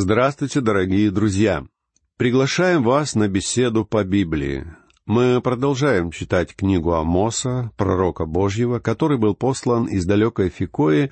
[0.00, 1.64] Здравствуйте, дорогие друзья!
[2.18, 4.64] Приглашаем вас на беседу по Библии.
[5.06, 11.10] Мы продолжаем читать книгу Амоса, пророка Божьего, который был послан из далекой Фикои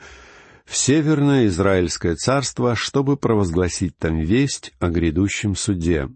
[0.64, 6.08] в Северное Израильское царство, чтобы провозгласить там весть о грядущем суде.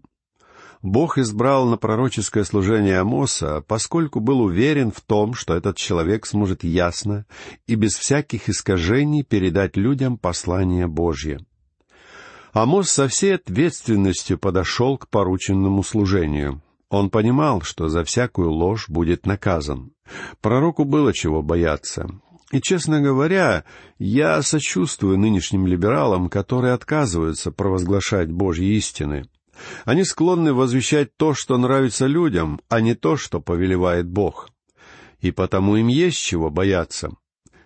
[0.81, 6.63] Бог избрал на пророческое служение Амоса, поскольку был уверен в том, что этот человек сможет
[6.63, 7.25] ясно
[7.67, 11.41] и без всяких искажений передать людям послание Божье.
[12.53, 16.61] Амос со всей ответственностью подошел к порученному служению.
[16.89, 19.93] Он понимал, что за всякую ложь будет наказан.
[20.41, 22.09] Пророку было чего бояться.
[22.51, 23.63] И, честно говоря,
[23.97, 29.29] я сочувствую нынешним либералам, которые отказываются провозглашать Божьи истины.
[29.85, 34.49] Они склонны возвещать то, что нравится людям, а не то, что повелевает Бог.
[35.21, 37.11] И потому им есть чего бояться.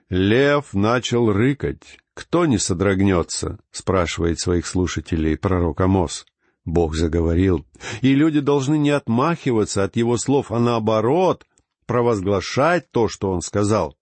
[0.10, 1.98] Лев начал рыкать.
[2.16, 6.26] «Кто не содрогнется?»— спрашивает своих слушателей пророк Амос.
[6.64, 7.66] Бог заговорил,
[8.02, 11.46] и люди должны не отмахиваться от его слов, а наоборот,
[11.86, 13.96] провозглашать то, что он сказал.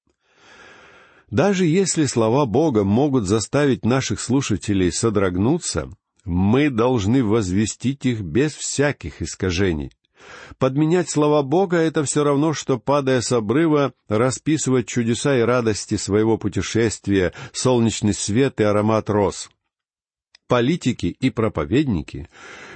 [1.29, 5.89] Даже если слова Бога могут заставить наших слушателей содрогнуться,
[6.23, 9.91] мы должны возвестить их без всяких искажений.
[10.57, 16.37] Подменять слова Бога— это все равно, что, падая с обрыва, расписывать чудеса и радости своего
[16.37, 19.49] путешествия, солнечный свет и аромат роз.
[20.47, 22.29] Политики и проповедники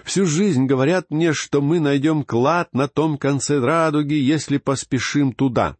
[0.03, 5.78] всю жизнь говорят мне, что мы найдем клад на том конце радуги, если поспешим туда.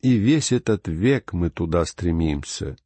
[0.00, 2.76] И весь этот век мы туда стремимся.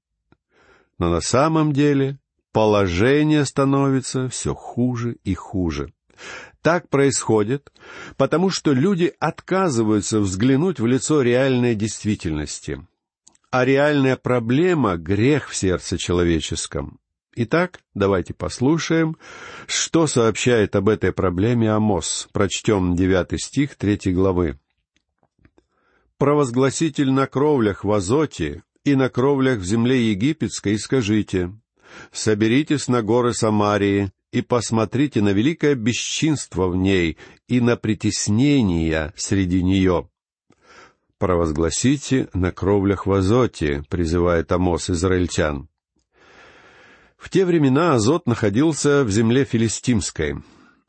[0.99, 2.19] Но на самом деле
[2.53, 5.93] положение становится все хуже и хуже.
[6.67, 7.71] Так происходит,
[8.17, 12.85] потому что люди отказываются взглянуть в лицо реальной действительности.
[13.53, 16.99] А реальная проблема— грех в сердце человеческом.
[17.37, 19.17] Итак, давайте послушаем,
[19.69, 22.27] что сообщает об этой проблеме Амос.
[22.33, 24.59] Прочтем девятый стих третьей главы.
[26.19, 31.53] «Провозгласитель на кровлях в Азоте и на кровлях в земле египетской и скажите,
[32.11, 37.17] «Соберитесь на горы Самарии и посмотрите на великое бесчинство в ней
[37.49, 40.11] и на притеснения среди нее.
[41.17, 45.71] «Провозгласите на кровлях в Азоте»,— призывает Амос израильтян.
[47.17, 50.35] В те времена Азот находился в земле филистимской,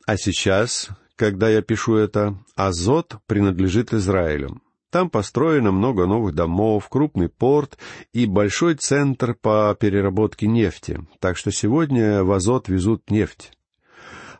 [0.04, 4.60] а сейчас, когда я пишу это, Азот принадлежит Израилю.
[4.90, 7.78] Там построено много новых домов, крупный порт
[8.14, 13.52] и большой центр по переработке нефти, так что сегодня в Азот везут нефть.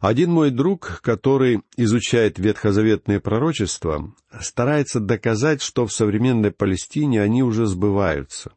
[0.00, 7.66] Один мой друг, который изучает ветхозаветные пророчества, старается доказать, что в современной Палестине они уже
[7.66, 8.52] сбываются.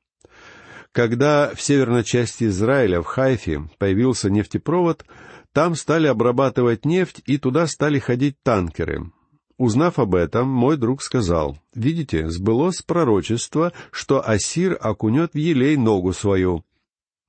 [0.91, 5.03] Когда в северной части Израиля, в Хайфе, появился нефтепровод,
[5.51, 9.11] там стали обрабатывать нефть, и туда стали ходить танкеры.
[9.61, 16.13] Узнав об этом, мой друг сказал, «Видите, сбылось пророчество, что Асир окунет в елей ногу
[16.13, 16.65] свою».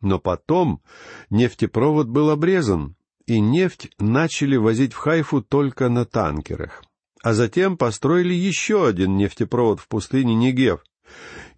[0.00, 0.80] Но потом
[1.28, 6.82] нефтепровод был обрезан, и нефть начали возить в Хайфу только на танкерах.
[7.22, 10.82] А затем построили еще один нефтепровод в пустыне Негев,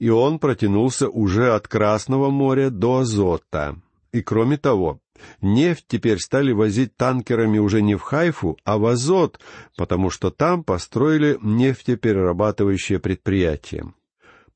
[0.01, 3.77] и он протянулся уже от Красного моря до Азота.
[4.15, 5.01] И кроме того,
[5.41, 9.41] Нефть теперь стали возить танкерами уже не в Хайфу, а в Азот,
[9.77, 13.93] потому что там построили нефтеперерабатывающее предприятие.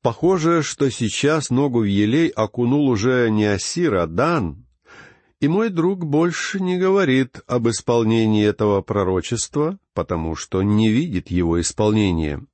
[0.01, 4.65] Похоже, что сейчас ногу в елей окунул уже не Асир, а Дан.
[5.41, 11.59] И мой друг больше не говорит об исполнении этого пророчества, потому что не видит его
[11.59, 12.45] исполнения.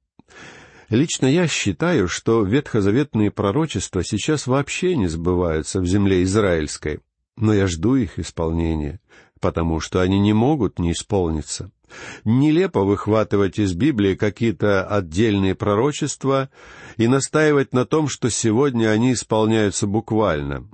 [0.90, 7.00] Лично я считаю, что ветхозаветные пророчества сейчас вообще не сбываются в земле израильской
[7.38, 9.00] но я жду их исполнения,
[9.40, 11.72] потому что они не могут не исполниться.
[12.24, 16.50] Нелепо выхватывать из Библии какие-то отдельные пророчества
[16.97, 20.68] и настаивать на том, что сегодня они исполняются буквально.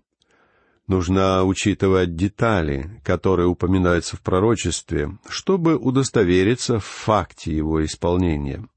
[0.87, 8.67] Нужно учитывать детали, которые упоминаются в пророчестве, чтобы удостовериться в факте его исполнения.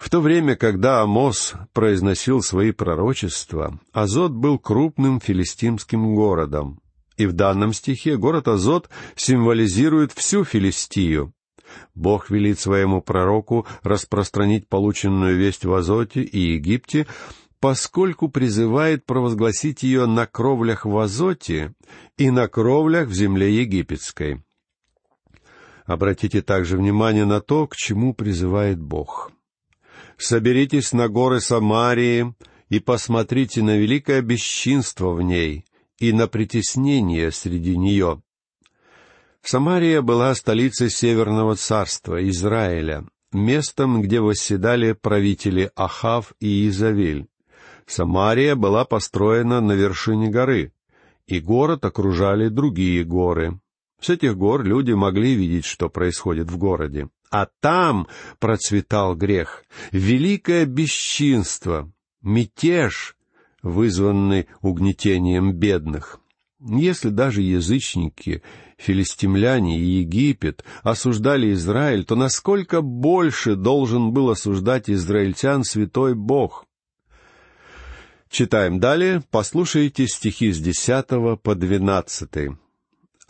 [0.00, 6.80] В то время, когда Амос произносил свои пророчества, Азот был крупным филистимским городом.
[7.18, 11.34] И в данном стихе город Азот символизирует всю Филистию.
[11.94, 17.06] Бог велит своему пророку распространить полученную весть в Азоте и Египте,
[17.60, 21.74] поскольку призывает провозгласить ее на кровлях в Азоте
[22.16, 24.42] и на кровлях в земле египетской.
[25.84, 29.30] Обратите также внимание на то, к чему призывает Бог
[30.22, 32.34] соберитесь на горы Самарии
[32.68, 35.64] и посмотрите на великое бесчинство в ней
[35.98, 38.22] и на притеснение среди нее.
[39.42, 47.26] Самария была столицей Северного царства, Израиля, местом, где восседали правители Ахав и Изавель.
[47.86, 50.72] Самария была построена на вершине горы,
[51.26, 53.60] и город окружали другие горы.
[54.00, 57.08] С этих гор люди могли видеть, что происходит в городе.
[57.30, 58.08] А там
[58.40, 61.90] процветал грех, великое бесчинство,
[62.22, 63.16] мятеж,
[63.62, 66.18] вызванный угнетением бедных.
[66.60, 68.42] Если даже язычники,
[68.76, 76.66] филистимляне и Египет осуждали Израиль, то насколько больше должен был осуждать израильтян святой Бог?
[78.28, 82.56] Читаем далее, послушайте стихи с десятого по двенадцатый.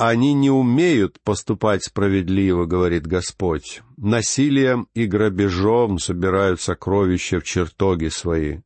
[0.00, 3.82] «Они не умеют поступать справедливо,— говорит Господь.
[3.99, 8.61] Насилием и грабежом собирают сокровища в чертоги свои.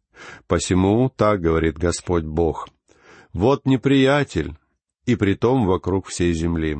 [0.47, 2.69] Посему так говорит Господь Бог.
[3.33, 4.55] Вот неприятель,
[5.07, 6.79] и притом вокруг всей земли.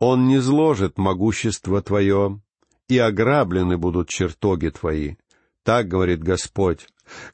[0.00, 2.42] Он не зложит могущество твое,
[2.88, 5.14] и ограблены будут чертоги твои.
[5.62, 6.88] Так говорит Господь.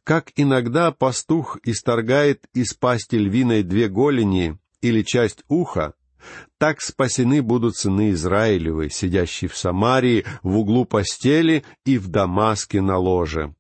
[0.05, 5.95] Как иногда пастух исторгает из пасти львиной две голени или часть уха,
[6.59, 12.99] так спасены будут сыны Израилевы, сидящие в Самарии, в углу постели и в Дамаске на
[12.99, 13.55] ложе.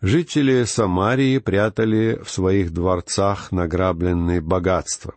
[0.00, 5.14] Жители Самарии прятали в своих дворцах награбленные богатства.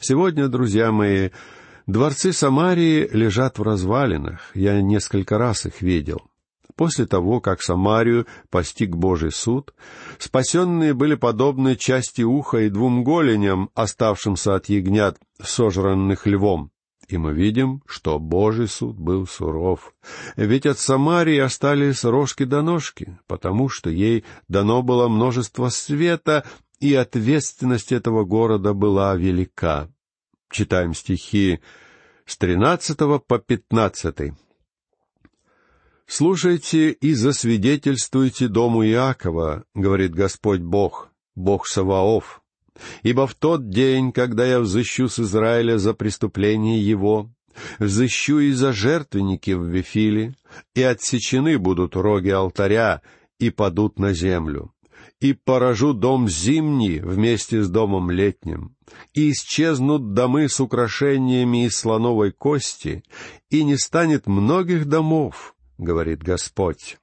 [0.00, 1.30] Сегодня, друзья мои,
[1.86, 6.22] дворцы Самарии лежат в развалинах, я несколько раз их видел.
[6.76, 9.72] После того, как Самарию постиг Божий суд,
[10.18, 16.70] спасенные были подобны части уха и двум голеням, оставшимся от ягнят, сожранных львом.
[17.08, 19.94] И мы видим, что Божий суд был суров.
[20.36, 26.44] Ведь от Самарии остались рожки до ножки, потому что ей дано было множество света,
[26.80, 29.90] и ответственность этого города была велика.
[30.50, 31.60] Читаем стихи
[32.26, 34.34] с тринадцатого по пятнадцатый.
[36.06, 42.43] «Слушайте и засвидетельствуйте дому Иакова,— говорит Господь Бог, Бог Саваоф,
[43.02, 47.30] Ибо в тот день, когда я взыщу с Израиля за преступление его,
[47.78, 50.34] взыщу и за жертвенники в Вифиле,
[50.74, 53.02] и отсечены будут роги алтаря,
[53.38, 54.72] и падут на землю.
[55.20, 58.76] И поражу дом зимний вместе с домом летним,
[59.14, 63.04] и исчезнут домы с украшениями из слоновой кости,
[63.50, 66.98] и не станет многих домов, говорит Господь.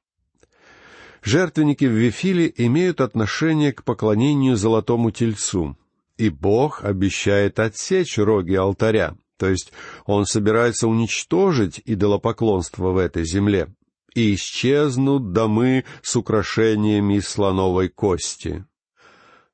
[1.24, 5.78] Жертвенники в Вифиле имеют отношение к поклонению золотому тельцу,
[6.18, 9.72] и Бог обещает отсечь роги алтаря, то есть
[10.06, 13.68] Он собирается уничтожить идолопоклонство в этой земле,
[14.16, 18.66] и исчезнут домы с украшениями слоновой кости.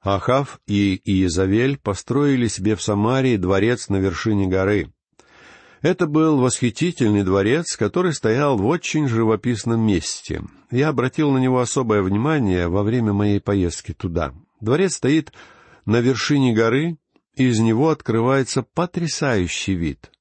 [0.02, 4.94] Ахав и Иезавель построили себе в Самарии дворец на вершине горы.
[5.82, 10.42] Это был восхитительный дворец, который стоял в очень живописном месте.
[10.70, 14.34] Я обратил на него особое внимание во время моей поездки туда.
[14.60, 15.32] Дворец стоит
[15.86, 16.98] на вершине горы,
[17.36, 20.12] и из него открывается потрясающий вид.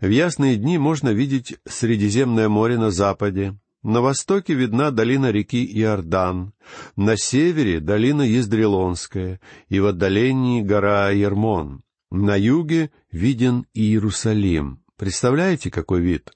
[0.00, 6.52] В ясные дни можно видеть Средиземное море на западе, на востоке видна долина реки Иордан,
[6.94, 11.82] на севере— долина Ездрелонская, и в отдалении— гора Ермон.
[12.10, 14.84] На юге виден Иерусалим.
[14.96, 16.30] Представляете, какой вид?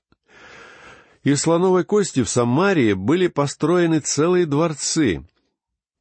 [1.27, 5.27] Из слоновой кости в Самарии были построены целые дворцы.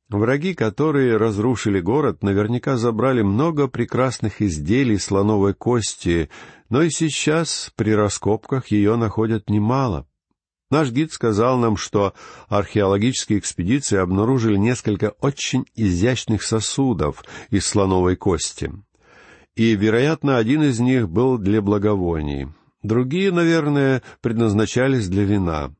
[0.07, 6.29] Враги, которые разрушили город, наверняка забрали много прекрасных изделий слоновой кости,
[6.69, 10.05] но и сейчас при раскопках ее находят немало.
[10.69, 12.13] Наш гид сказал нам, что
[12.47, 18.71] археологические экспедиции обнаружили несколько очень изящных сосудов из слоновой кости
[19.55, 22.47] и, вероятно, один из них был для благовоний.
[22.85, 25.73] Другие, наверное, предназначались для вина.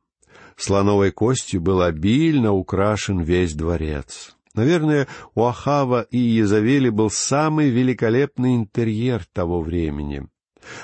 [0.56, 4.34] Слоновой костью был обильно украшен весь дворец.
[4.54, 10.26] Наверное, у Ахава и Езавели был самый великолепный интерьер того времени.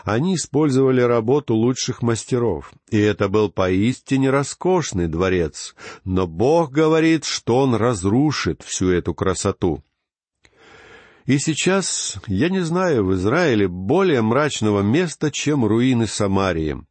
[0.04, 5.74] Они использовали работу лучших мастеров, и это был поистине роскошный дворец,
[6.04, 9.82] но Бог говорит, что Он разрушит всю эту красоту.
[11.26, 16.82] И сейчас я не знаю в Израиле более мрачного места, чем руины Самарии.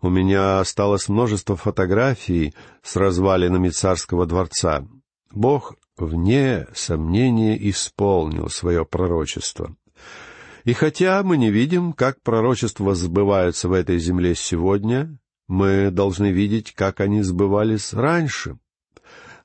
[0.00, 4.86] У меня осталось множество фотографий с развалинами царского дворца.
[5.32, 9.74] Бог, вне сомнения, исполнил свое пророчество.
[10.64, 16.74] И хотя мы не видим, как пророчества сбываются в этой земле сегодня, мы должны видеть,
[16.74, 18.58] как они сбывались раньше—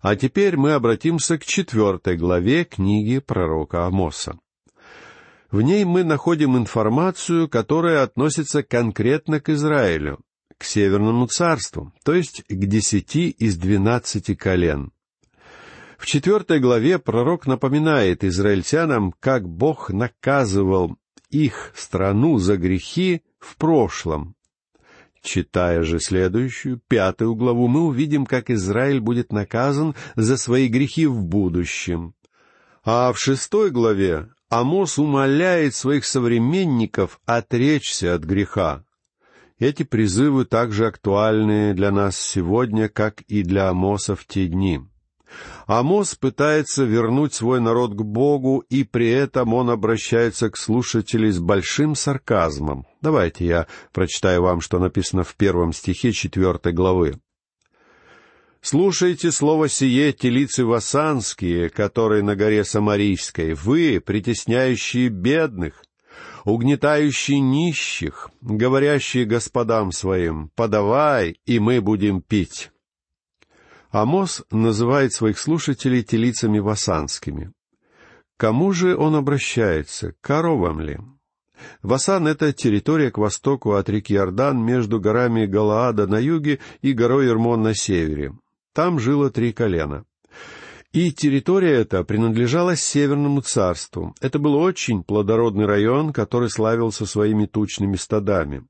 [0.03, 4.38] а теперь мы обратимся к четвертой главе книги пророка Амоса.
[5.50, 10.19] В ней мы находим информацию, которая относится конкретно к Израилю,
[10.57, 14.91] к Северному царству, то есть к десяти из двенадцати колен.
[15.98, 20.98] В четвертой главе пророк напоминает израильтянам, как Бог наказывал
[21.29, 24.36] их страну за грехи в прошлом.
[25.24, 31.24] Читая же следующую, пятую главу, мы увидим, как Израиль будет наказан за свои грехи в
[31.24, 32.13] будущем.
[32.84, 38.84] А в шестой главе Амос умоляет своих современников отречься от греха.
[39.60, 44.82] Эти призывы также актуальны для нас сегодня, как и для Амоса в те дни.
[45.65, 51.39] Амос пытается вернуть свой народ к Богу, и при этом он обращается к слушателям с
[51.39, 52.86] большим сарказмом.
[53.01, 57.20] Давайте я прочитаю вам, что написано в первом стихе четвертой главы.
[58.62, 65.84] «Слушайте слово сие, телицы васанские, которые на горе Самарийской, вы, притесняющие бедных,
[66.46, 72.73] угнетающие нищих, говорящие господам своим, подавай, и мы будем пить».
[73.93, 77.53] Амос называет своих слушателей телицами васанскими.
[78.38, 80.15] Кому же он обращается?
[80.19, 80.97] Коровам ли?
[81.83, 87.27] Васан— это территория к востоку от реки Иордан между горами Галаада на юге и горой
[87.27, 88.33] Ирмон на севере.
[88.73, 90.05] Там жило три колена.
[90.91, 94.15] И территория эта принадлежала Северному царству.
[94.21, 98.65] Это был очень плодородный район, который славился своими тучными стадами.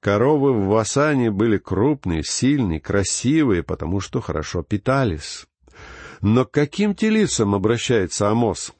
[0.00, 5.44] Коровы в Васане были крупные, сильные, красивые, потому что хорошо питались.
[6.22, 8.72] Но к каким телицам обращается Амос?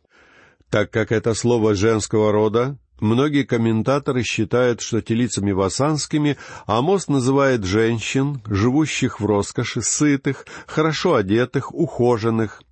[0.71, 8.41] Так как это слово женского рода, многие комментаторы считают, что телицами васанскими Амос называет женщин,
[8.47, 12.63] живущих в роскоши, сытых, хорошо одетых, ухоженных.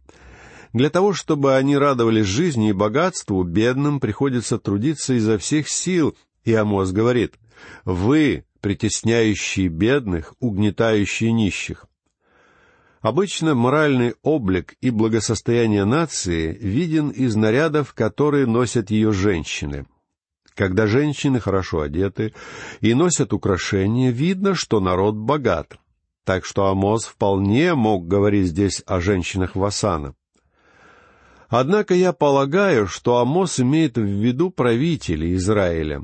[0.73, 6.55] Для того, чтобы они радовались жизни и богатству, бедным приходится трудиться изо всех сил, и
[6.55, 7.35] Амос говорит—
[7.85, 11.87] вы, притесняющие бедных, угнетающие нищих.
[13.01, 19.87] Обычно моральный облик и благосостояние нации виден из нарядов, которые носят ее женщины.
[20.55, 22.35] Когда женщины хорошо одеты
[22.81, 25.79] и носят украшения, видно, что народ богат.
[26.25, 30.15] Так что Амос вполне мог говорить здесь о женщинах Васана.
[31.49, 36.03] Однако я полагаю, что Амос имеет в виду правителей Израиля,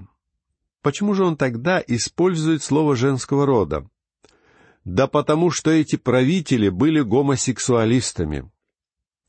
[0.85, 3.89] Почему же он тогда использует слово женского рода?
[4.85, 8.51] Да потому что эти правители были гомосексуалистами.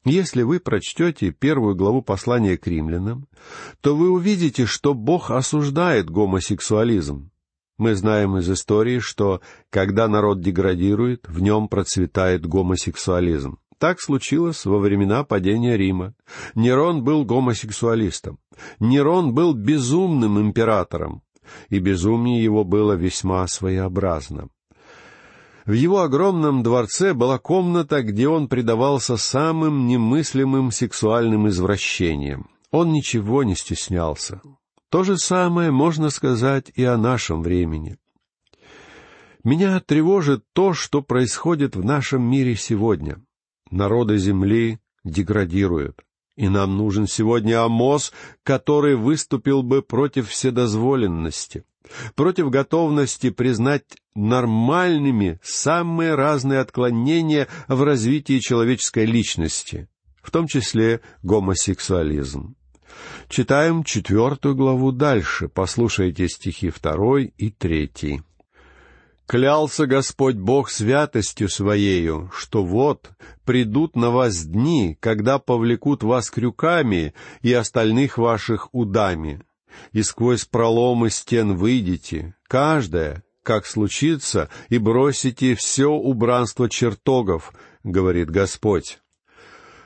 [0.03, 3.29] Если вы прочтете первую главу послания к римлянам,
[3.79, 7.31] то вы увидите, что Бог осуждает гомосексуализм.
[7.77, 13.59] Мы знаем из истории, что когда народ деградирует, в нем процветает гомосексуализм.
[13.77, 16.15] Так случилось во времена падения Рима.
[16.53, 18.39] Нерон был гомосексуалистом.
[18.81, 21.21] Нерон был безумным императором
[21.69, 24.49] и безумие его было весьма своеобразно.
[25.65, 32.49] В его огромном дворце была комната, где он предавался самым немыслимым сексуальным извращениям.
[32.71, 34.41] Он ничего не стеснялся.
[34.89, 37.97] То же самое можно сказать и о нашем времени.
[39.43, 43.21] Меня тревожит то, что происходит в нашем мире сегодня.
[43.71, 46.01] Народы Земли деградируют.
[46.35, 48.11] И нам нужен сегодня Амос,
[48.43, 51.63] который выступил бы против вседозволенности,
[52.15, 59.87] против готовности признать нормальными самые разные отклонения в развитии человеческой личности,
[60.21, 62.55] в том числе гомосексуализм.
[63.29, 68.21] Читаем четвертую главу дальше, послушайте стихи второй и третий.
[69.27, 73.09] Клялся Господь Бог святостью Своею, что вот
[73.43, 79.41] придут на вас дни, когда повлекут вас крюками и остальных ваших удами,
[79.91, 87.51] и сквозь проломы стен выйдете, каждая, как случится, и бросите все убранство чертогов,
[87.83, 88.99] говорит Господь.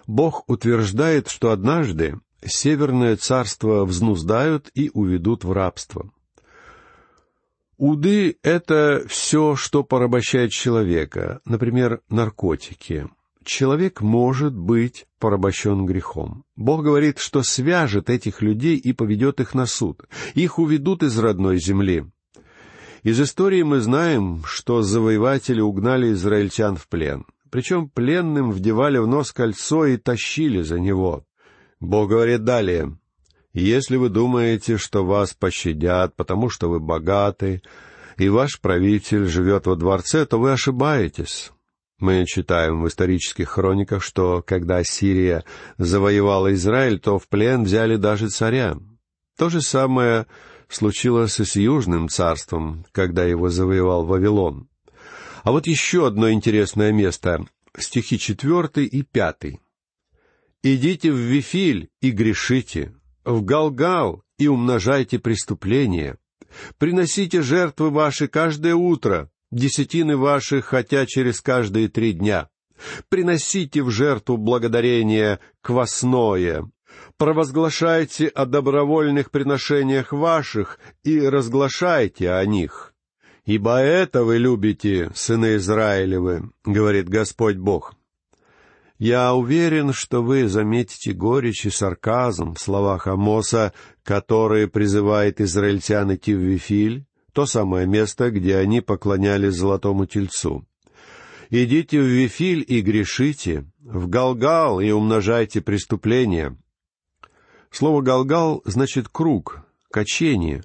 [0.05, 6.09] Бог утверждает, что однажды Северное царство взнуздают и уведут в рабство.
[7.79, 13.07] Уды— это все, что порабощает человека, например, наркотики.
[13.45, 16.43] Человек может быть порабощен грехом.
[16.57, 20.03] Бог говорит, что свяжет этих людей и поведет их на суд.
[20.33, 22.05] Их уведут из родной земли.
[23.03, 27.25] Из истории мы знаем, что завоеватели угнали израильтян в плен.
[27.49, 31.23] Причем пленным вдевали в нос кольцо и тащили за него.
[31.79, 32.97] Бог говорит далее,
[33.53, 37.61] если вы думаете, что вас пощадят, потому что вы богаты,
[38.17, 41.51] и ваш правитель живет во дворце, то вы ошибаетесь.
[41.99, 45.43] Мы читаем в исторических хрониках, что когда Сирия
[45.77, 48.77] завоевала Израиль, то в плен взяли даже царя.
[49.37, 50.27] То же самое
[50.69, 54.69] случилось и с Южным царством, когда его завоевал Вавилон.
[55.43, 57.45] А вот еще одно интересное место,
[57.77, 59.59] стихи четвертый и пятый.
[60.61, 62.93] «Идите в Вифиль и грешите,
[63.25, 66.17] в Галгал и умножайте преступления.
[66.77, 72.49] Приносите жертвы ваши каждое утро, десятины ваши, хотя через каждые три дня.
[73.09, 76.69] Приносите в жертву благодарение квасное,
[77.17, 82.93] провозглашайте о добровольных приношениях ваших и разглашайте о них.
[83.45, 87.95] Ибо это вы любите, сыны Израилевы, говорит Господь Бог.
[88.99, 96.35] Я уверен, что вы заметите горечь и сарказм в словах Амоса, которые призывает израильтян идти
[96.35, 100.65] в Вифиль, то самое место, где они поклонялись золотому тельцу.
[101.49, 106.57] «Идите в Вифиль и грешите, в Галгал и умножайте преступления».
[107.71, 110.63] Слово «галгал» значит «круг», «качение».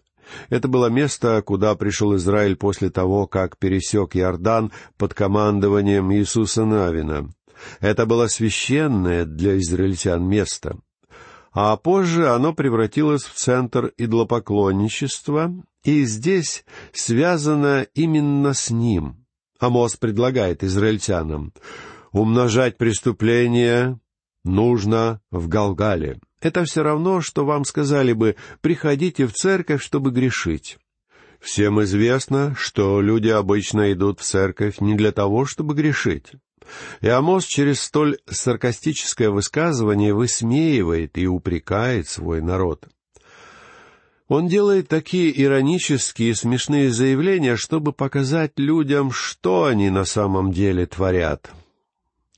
[0.48, 7.30] Это было место, куда пришел Израиль после того, как пересек Иордан под командованием Иисуса Навина.
[7.80, 10.78] Это было священное для израильтян место.
[11.52, 15.54] А позже оно превратилось в центр идлопоклонничества,
[15.84, 19.26] и здесь связано именно с ним.
[19.60, 21.52] Амос предлагает израильтянам
[22.14, 23.98] умножать преступления
[24.44, 26.20] нужно в Галгале.
[26.40, 30.78] Это все равно, что вам сказали бы «приходите в церковь, чтобы грешить».
[31.40, 36.32] Всем известно, что люди обычно идут в церковь не для того, чтобы грешить.
[37.00, 42.88] И Амос через столь саркастическое высказывание высмеивает и упрекает свой народ.
[44.28, 50.86] Он делает такие иронические и смешные заявления, чтобы показать людям, что они на самом деле
[50.86, 51.50] творят.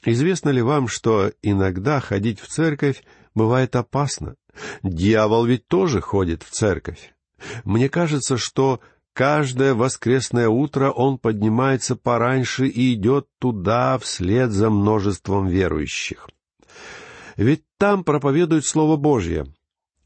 [0.05, 3.03] Известно ли вам, что иногда ходить в церковь
[3.35, 4.37] бывает опасно?
[4.83, 7.13] Дьявол ведь тоже ходит в церковь.
[7.65, 8.81] Мне кажется, что
[9.17, 16.29] Каждое воскресное утро он поднимается пораньше и идет туда вслед за множеством верующих.
[17.39, 19.47] Ведь там проповедует Слово Божье,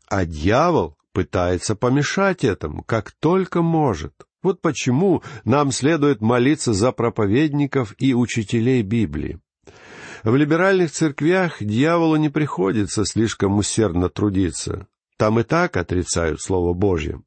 [0.07, 4.15] а дьявол пытается помешать этому, как только может.
[4.45, 9.41] Вот почему нам следует молиться за проповедников и учителей Библии.
[10.23, 14.87] В либеральных церквях дьяволу не приходится слишком усердно трудиться.
[15.17, 17.21] Там и так отрицают Слово Божье.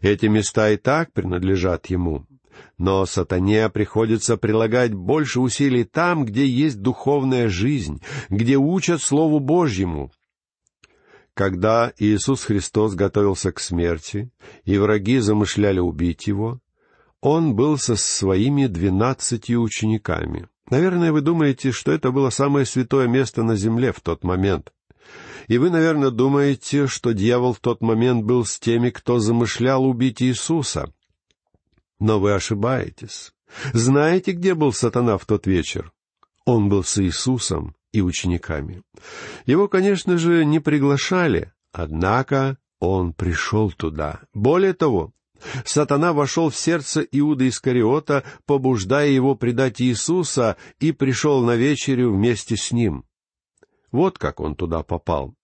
[0.00, 2.26] Эти места и так принадлежат ему.
[2.78, 10.10] Но сатане приходится прилагать больше усилий там, где есть духовная жизнь, где учат Слову Божьему.
[11.34, 14.30] Когда Иисус Христос готовился к смерти,
[14.64, 16.60] и враги замышляли убить его,
[17.20, 20.48] он был со своими двенадцатью учениками.
[20.70, 24.72] Наверное, вы думаете, что это было самое святое место на земле в тот момент.
[25.48, 30.22] И вы, наверное, думаете, что дьявол в тот момент был с теми, кто замышлял убить
[30.22, 30.92] Иисуса.
[32.00, 33.32] Но вы ошибаетесь.
[33.72, 35.92] Знаете, где был сатана в тот вечер?
[36.44, 38.82] Он был с Иисусом и учениками.
[39.46, 44.20] Его, конечно же, не приглашали, однако он пришел туда.
[44.34, 45.12] Более того,
[45.64, 52.56] сатана вошел в сердце Иуда Искариота, побуждая его предать Иисуса, и пришел на вечерю вместе
[52.56, 53.04] с ним.
[53.94, 55.36] Вот как он туда попал.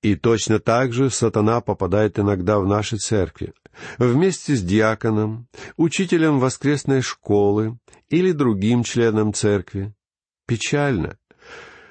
[0.00, 3.52] И точно так же сатана попадает иногда в наши церкви,
[3.98, 9.92] вместе с диаконом, учителем воскресной школы или другим членом церкви.
[10.46, 11.18] Печально.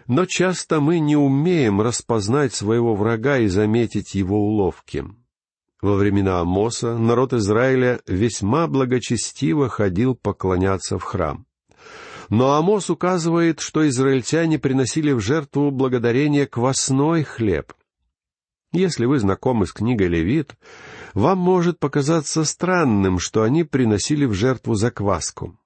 [0.08, 5.06] Но часто мы не умеем распознать своего врага и заметить его уловки.
[5.80, 11.46] Во времена Амоса народ Израиля весьма благочестиво ходил поклоняться в храм.
[12.30, 17.74] Но Амос указывает, что израильтяне приносили в жертву благодарение квасной хлеб.
[18.72, 20.56] Если вы знакомы с книгой Левит,
[21.16, 25.58] вам может показаться странным, что они приносили в жертву закваску.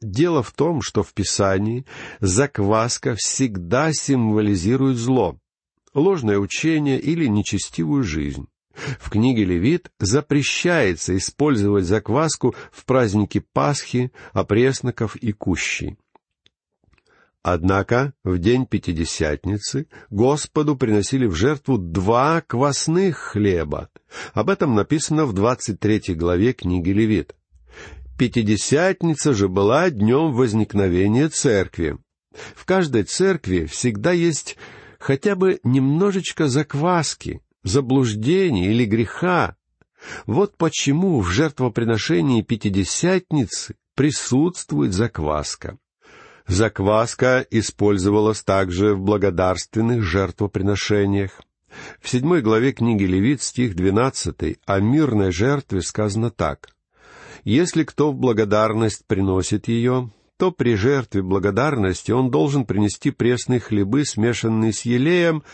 [0.00, 1.86] Дело в том, что в Писании
[2.20, 5.38] закваска всегда символизирует зло,
[5.92, 8.46] ложное учение или нечестивую жизнь.
[9.00, 15.98] В книге Левит запрещается использовать закваску в праздники Пасхи, опресноков и кущей.
[17.42, 23.90] Однако в день Пятидесятницы Господу приносили в жертву два квасных хлеба.
[24.32, 27.34] Об этом написано в двадцать третьей главе книги Левит.
[28.16, 31.98] Пятидесятница же была днем возникновения церкви.
[32.54, 34.56] В каждой церкви всегда есть
[35.00, 39.56] хотя бы немножечко закваски, заблуждений или греха.
[40.26, 45.76] Вот почему в жертвоприношении Пятидесятницы присутствует закваска.
[46.46, 51.40] Закваска использовалась также в благодарственных жертвоприношениях.
[52.00, 56.68] В седьмой главе книги Левит, стих двенадцатый, о мирной жертве сказано так.
[57.44, 64.04] «Если кто в благодарность приносит ее, то при жертве благодарности он должен принести пресные хлебы,
[64.04, 65.44] смешанные с елеем,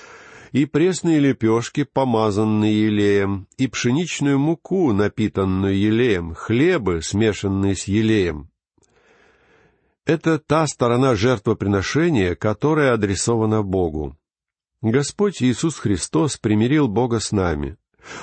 [0.53, 8.49] и пресные лепешки, помазанные елеем, и пшеничную муку, напитанную елеем, хлебы, смешанные с елеем.
[10.09, 14.17] Это та сторона жертвоприношения, которая адресована Богу.
[14.81, 17.77] Господь Иисус Христос примирил Бога с нами.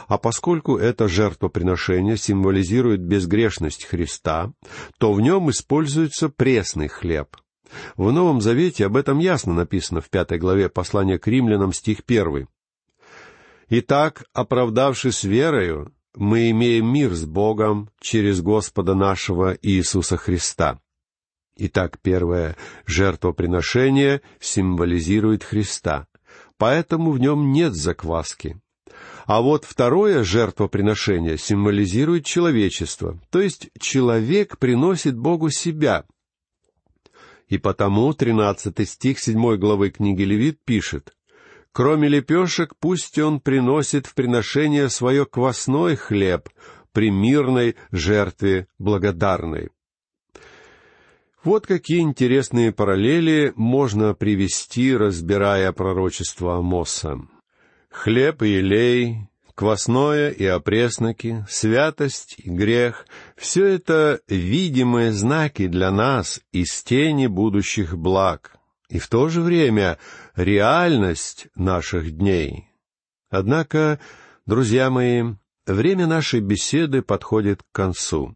[0.08, 4.52] А поскольку это жертвоприношение символизирует безгрешность Христа,
[4.98, 7.38] то в нем используется пресный хлеб.
[7.96, 12.48] В Новом Завете об этом ясно написано в пятой главе послания к римлянам, стих первый.
[13.70, 20.80] «Итак, оправдавшись верою, мы имеем мир с Богом через Господа нашего Иисуса Христа».
[21.58, 26.08] Итак, первое жертвоприношение символизирует Христа,
[26.58, 28.60] поэтому в нем нет закваски.
[29.26, 36.06] А вот второе жертвоприношение символизирует человечество, то есть человек приносит Богу себя.
[37.48, 41.16] И потому тринадцатый стих седьмой главы книги Левит пишет,
[41.72, 46.50] «Кроме лепешек пусть он приносит в приношение свое квасной хлеб
[46.92, 49.70] при мирной жертве благодарной».
[51.46, 57.20] Вот какие интересные параллели можно привести, разбирая пророчество Амоса.
[57.92, 63.06] Хлеб и елей, квасное и опресноки, святость и грех—
[63.38, 68.56] все это видимые знаки для нас из тени будущих благ,
[68.90, 70.00] и в то же время
[70.36, 72.70] реальность наших дней.
[73.30, 74.00] Однако,
[74.48, 75.36] друзья мои,
[75.68, 78.36] время нашей беседы подходит к концу.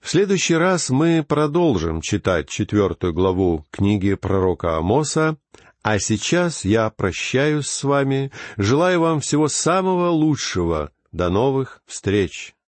[0.00, 5.36] В следующий раз мы продолжим читать четвертую главу книги пророка Амоса,
[5.82, 10.90] а сейчас я прощаюсь с вами, желаю вам всего самого лучшего.
[11.12, 12.54] До новых встреч!